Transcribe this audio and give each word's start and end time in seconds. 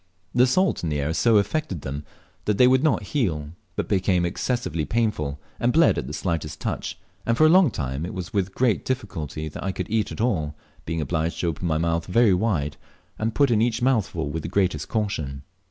The 0.33 0.47
salt 0.47 0.81
in 0.83 0.89
the 0.89 0.99
air 0.99 1.13
so 1.13 1.37
affected 1.37 1.81
them 1.81 2.03
that 2.45 2.57
they 2.57 2.65
would 2.67 2.81
not 2.81 3.03
heal, 3.03 3.51
but 3.75 3.87
became 3.87 4.25
excessively 4.25 4.83
painful, 4.83 5.39
and 5.59 5.71
bled 5.71 5.99
at 5.99 6.07
the 6.07 6.13
slightest 6.13 6.59
touch, 6.59 6.97
and 7.23 7.37
for 7.37 7.45
a 7.45 7.49
long 7.49 7.69
time 7.69 8.03
it 8.03 8.13
was 8.15 8.33
with 8.33 8.55
great 8.55 8.83
difficulty 8.83 9.51
I 9.55 9.71
could 9.71 9.91
eat 9.91 10.11
at 10.11 10.19
all, 10.19 10.55
being 10.85 11.01
obliged 11.01 11.39
to 11.41 11.49
open 11.49 11.67
my 11.67 11.77
mouth 11.77 12.07
very 12.07 12.33
wide, 12.33 12.77
and 13.19 13.35
put 13.35 13.51
in 13.51 13.61
each 13.61 13.83
mouthful 13.83 14.31
with 14.31 14.41
the 14.41 14.49
greatest 14.49 14.89
caution. 14.89 15.43